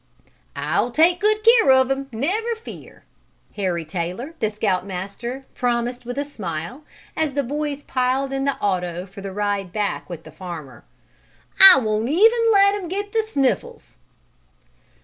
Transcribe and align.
"I'll 0.55 0.89
take 0.89 1.19
good 1.21 1.43
care 1.43 1.69
of 1.73 1.91
him 1.91 2.07
never 2.11 2.55
fear!" 2.55 3.03
Harry 3.55 3.85
Taylor, 3.85 4.33
the 4.39 4.49
Scout 4.49 4.83
Master, 4.83 5.45
promised 5.53 6.07
with 6.07 6.17
a 6.17 6.25
smile, 6.25 6.81
as 7.15 7.35
the 7.35 7.43
boys 7.43 7.83
piled 7.83 8.33
in 8.33 8.43
the 8.45 8.55
auto 8.55 9.05
for 9.05 9.21
the 9.21 9.31
ride 9.31 9.71
back 9.71 10.09
with 10.09 10.23
the 10.23 10.31
farmer. 10.31 10.83
"I 11.59 11.77
won't 11.77 12.05
let 12.05 12.73
him 12.73 12.87
get 12.87 13.09
even 13.09 13.11
the 13.11 13.27
snuffles!" 13.27 13.97